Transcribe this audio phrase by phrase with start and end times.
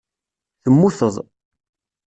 [0.63, 1.15] Temmuteḍ.